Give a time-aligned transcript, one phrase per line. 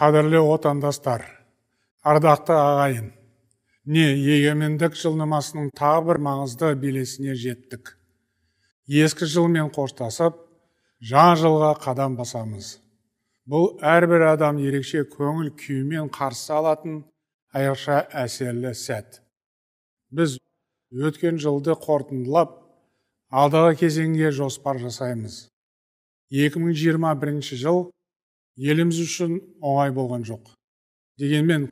[0.00, 1.26] қадірлі отандастар
[2.08, 3.08] ардақты ағайын
[3.84, 7.98] не егемендік жылнамасының тағы бір маңызды белесіне жеттік.
[8.88, 10.38] Ескі жылмен қоштасып
[11.10, 12.70] жаңа жылға қадам басамыз.
[13.44, 17.02] Бұл әрбір адам ерекше көңіл күймен қарсы алатын
[17.52, 19.20] айрықша әсерлі сәт.
[20.08, 20.40] Біз
[20.96, 22.56] өткен жылды қорытындылап
[23.28, 25.50] алдағы кезеңге жоспар жасаймыз.
[26.32, 27.90] 2021 жыл
[28.60, 30.52] еліміз үшін оңай болған жоқ.
[31.20, 31.70] Дегенмен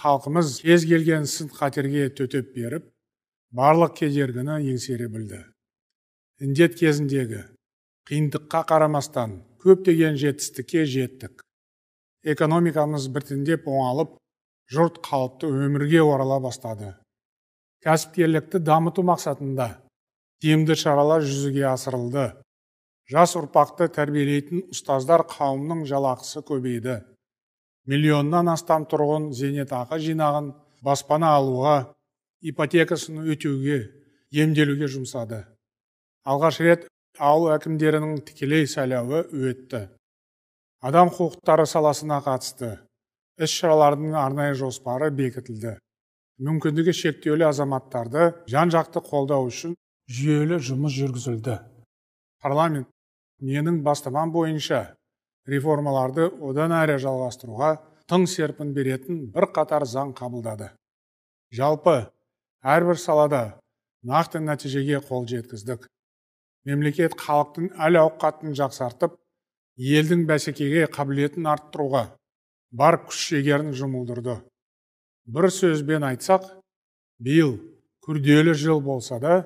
[0.00, 2.90] халқымыз кез келген сын қатерге төтеп беріп
[3.56, 5.40] барлық кедергіні еңсере білді.
[6.40, 7.42] Індет кезіндегі
[8.08, 11.42] қиындыққа қарамастан көптеген жетістікке жеттік.
[12.24, 14.16] Экономикамыз біртіндеп оңалып
[14.72, 16.94] жұрт қалыпты өмірге орала бастады.
[17.84, 19.70] Кәсіпкерлікті дамыту мақсатында
[20.40, 22.30] тиімді шаралар жүзеге асырылды.
[23.10, 27.00] Жас ұрпақты тәрбиелейтін ұстаздар қауымның жалақысы көбейді.
[27.90, 30.52] Миллионнан астам тұрғын зейнетақы жинағын
[30.84, 31.76] баспана алуға
[32.46, 33.80] ипотекасын өтеуге
[34.30, 35.42] емделуге жұмсады.
[36.22, 36.86] Алғаш рет
[37.18, 39.88] ауыл әкімдерінің тікелей сайлауы өтті.
[40.80, 42.76] Адам құқықтары саласына қатысты
[43.40, 45.74] іс шаралардың арнайы жоспары бекітілді.
[46.40, 49.74] Мүмкіндігі шектеулі азаматтарды жан жақты қолдау үшін
[50.08, 51.58] жүйелі жұмыс жүргізілді.
[52.40, 52.88] Парламент
[53.40, 54.80] менің бастамам бойынша
[55.48, 57.70] реформаларды одан әрі жалғастыруға
[58.10, 60.70] тың серпін беретін бір қатар заң қабылдады.
[61.54, 62.10] Жалпы
[62.62, 63.42] әрбір салада
[64.04, 65.86] нақты нәтижеге қол жеткіздік.
[66.68, 69.16] Мемлекет халықтың әл ауқатын жақсартып
[69.80, 72.04] елдің бәсекеге қабілетін арттыруға
[72.70, 74.36] бар күш жігерін жұмылдырды.
[75.24, 76.46] Бір сөзбен айтсақ
[77.18, 77.56] биыл
[78.04, 79.40] күрделі жыл болса да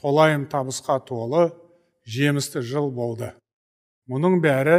[0.00, 1.50] толайым табысқа толы
[2.07, 3.31] жемісті жыл болды
[4.11, 4.77] мұның бәрі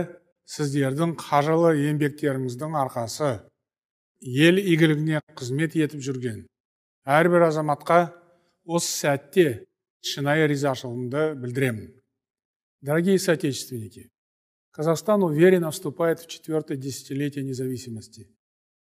[0.53, 3.33] сіздердің қажылы еңбектеріңіздің арқасы
[4.23, 6.43] ел игілігіне қызмет етіп жүрген
[7.09, 8.01] әрбір азаматқа
[8.67, 9.47] осы сәтте
[10.07, 11.89] шынайы ризашылығымды білдіремін
[12.83, 14.11] дорогие соотечественники
[14.73, 18.29] казахстан уверенно вступает в четвертое десятилетие независимости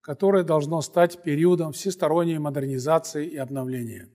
[0.01, 4.09] которое должно стать периодом всесторонней модернизации и обновления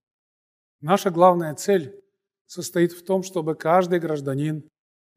[0.81, 1.95] наша главная цель
[2.50, 4.68] состоит в том, чтобы каждый гражданин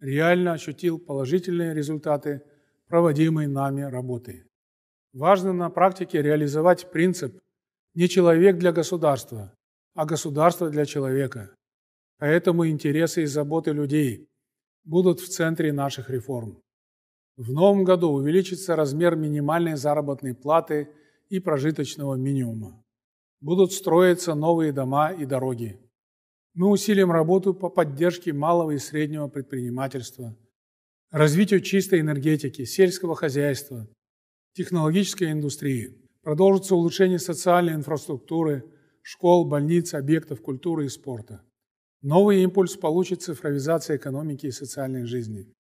[0.01, 2.43] реально ощутил положительные результаты
[2.89, 4.45] проводимой нами работы.
[5.15, 7.41] Важно на практике реализовать принцип
[7.95, 9.55] «не человек для государства,
[9.95, 11.55] а государство для человека».
[12.19, 14.29] Поэтому интересы и заботы людей
[14.85, 16.63] будут в центре наших реформ.
[17.37, 20.91] В новом году увеличится размер минимальной заработной платы
[21.31, 22.85] и прожиточного минимума.
[23.41, 25.81] Будут строиться новые дома и дороги.
[26.55, 30.37] Мы усилим работу по поддержке малого и среднего предпринимательства,
[31.11, 33.89] развитию чистой энергетики, сельского хозяйства,
[34.55, 35.97] технологической индустрии.
[36.21, 38.65] Продолжится улучшение социальной инфраструктуры,
[39.01, 41.43] школ, больниц, объектов культуры и спорта.
[42.03, 45.51] Новый импульс получит цифровизация экономики и социальной жизни.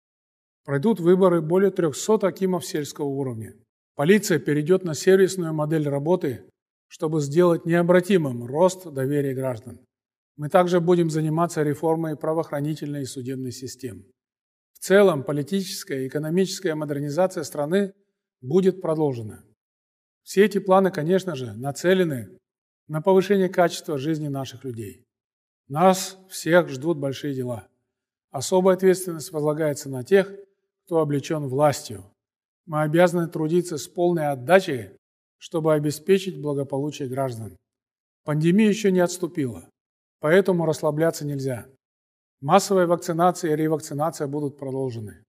[0.64, 3.54] Пройдут выборы более 300 акимов сельского уровня.
[3.94, 6.44] Полиция перейдет на сервисную модель работы,
[6.88, 9.80] чтобы сделать необратимым рост доверия граждан.
[10.42, 14.04] Мы также будем заниматься реформой правоохранительной и судебной систем.
[14.72, 17.94] В целом, политическая и экономическая модернизация страны
[18.40, 19.44] будет продолжена.
[20.24, 22.40] Все эти планы, конечно же, нацелены
[22.88, 25.04] на повышение качества жизни наших людей.
[25.68, 27.68] Нас всех ждут большие дела.
[28.32, 30.28] Особая ответственность возлагается на тех,
[30.86, 32.12] кто облечен властью.
[32.66, 34.88] Мы обязаны трудиться с полной отдачей,
[35.38, 37.56] чтобы обеспечить благополучие граждан.
[38.24, 39.68] Пандемия еще не отступила.
[40.22, 41.66] Поэтому расслабляться нельзя.
[42.40, 45.22] Массовая вакцинация и ревакцинация будут продолжены.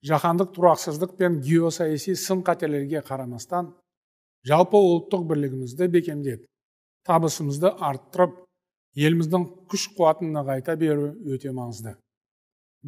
[0.00, 3.74] жаһандық тұрақсыздық пен геосаяси сын қатерлерге қарамастан
[4.48, 6.46] жалпы ұлттық бірлігімізді бекемдеп
[7.08, 8.38] табысымызды арттырып
[8.96, 11.98] еліміздің күш қуатын нығайта беру өте маңызды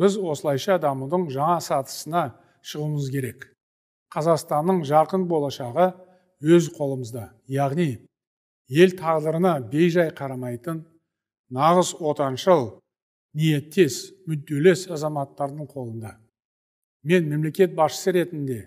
[0.00, 2.22] біз осылайша дамудың жаңа сатысына
[2.64, 3.44] шығуымыз керек
[4.16, 5.90] қазақстанның жарқын болашағы
[6.40, 7.28] өз қолымызда
[7.60, 7.90] яғни
[8.72, 10.80] ел тағдырына бейжай қарамайтын
[11.52, 12.64] нағыз отаншыл
[13.36, 16.16] ниеттес мүдделес азаматтардың қолында.
[17.04, 18.58] Мен мемлекет басшысы ретінде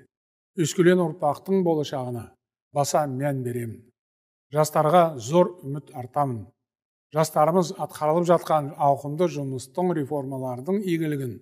[0.60, 2.30] өскелең ұрпақтың болашағына
[2.76, 3.84] баса мән беремін
[4.56, 6.46] жастарға зор үміт артамын.
[7.16, 11.38] Жастарымыз атқарылып жатқан ауқымды жұмыстың реформалардың игілігін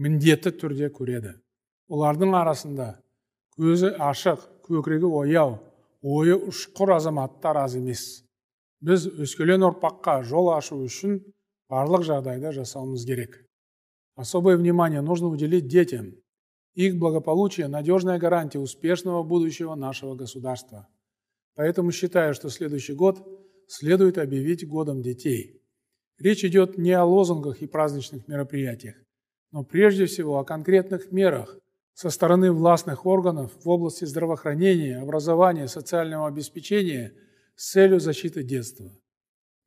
[0.00, 1.36] міндетті түрде көреді.
[1.88, 2.88] Олардың арасында
[3.58, 5.58] көзі ашық көкірегі ояу
[6.02, 8.23] ойы ұшқыр азаматтар аз емес.
[8.84, 11.22] Біз өскелең ұрпаққа жол ашу үшін
[11.72, 13.40] барлық жағдайды жасауымыз керек
[14.14, 16.12] особое внимание нужно уделить детям
[16.74, 20.88] Их благополучие– надежная гарантия успешного будущего нашего государства.
[21.54, 23.24] Поэтому считаю, что следующий год
[23.68, 25.62] следует объявить годом детей.
[26.18, 28.96] Речь идет не о лозунгах и праздничных мероприятиях,
[29.52, 31.58] но прежде всего о конкретных мерах
[31.92, 37.14] со стороны властных органов в области здравоохранения, образования, социального обеспечения
[37.55, 38.91] с целью защиты детства.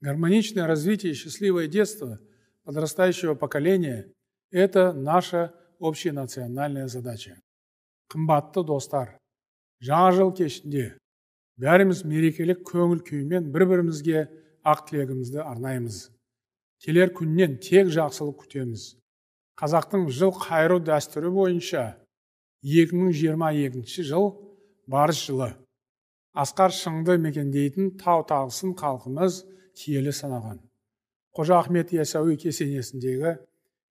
[0.00, 2.20] Гармоничное развитие и счастливое детство
[2.64, 7.40] подрастающего поколения – это наша общенациональная задача.
[8.12, 9.14] қымбатты достар
[9.80, 10.84] жаңа жыл кешінде
[11.62, 14.24] бәріміз мерекелік көңіл күймен бір бірімізге
[14.68, 16.02] ақ тілегімізді арнаймыз
[16.84, 18.84] келер күннен тек жақсылық күтеміз
[19.62, 21.86] қазақтың жыл қайыру дәстүрі бойынша
[22.68, 24.28] 2022 жыл
[24.86, 25.52] барыс жылы
[26.37, 29.41] Асқар шыңды мекендейтін тау тағысын халқымыз
[29.77, 30.59] киелі санаған.
[31.33, 33.37] Қожа ахмет ясауи кесенесіндегі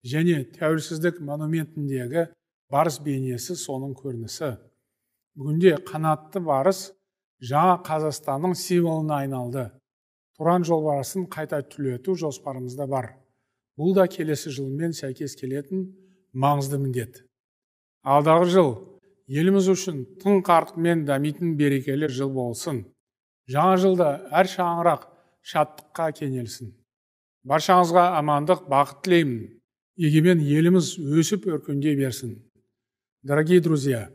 [0.07, 2.27] және тәуелсіздік монументіндегі
[2.71, 4.55] барыс бейнесі соның көрінісі.
[5.37, 6.91] Бүгінде қанатты барыс
[7.43, 9.69] жаңа қазақстанның символына айналды.
[10.37, 13.13] Тұран жолбарысын қайта түлету жоспарымызда бар.
[13.77, 15.87] Бұл да келесі жылмен сәйкес келетін
[16.33, 17.23] маңызды міндет.
[18.03, 18.71] Алдағы жыл
[19.27, 22.85] еліміз үшін тың қарқынмен дамитын берекелі жыл болсын.
[23.47, 25.07] Жаңа жылда әр шаңырақ
[25.43, 26.73] шаттыққа кенелсін.
[27.47, 29.41] Баршаңызға амандық бақыт тілеймін.
[29.97, 32.43] Егемен еліміз өсіп өркендей берсін.
[33.23, 34.09] Дорогие друзья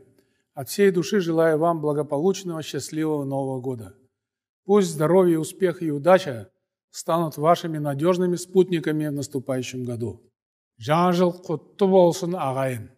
[0.53, 3.95] от всей души желаю вам благополучного счастливого нового года.
[4.65, 6.51] Пусть здоровье успех и удача
[6.91, 10.21] станут вашими надежными спутниками в наступающем году.
[10.79, 12.89] Жаңа жыл құтты болсын ағайын.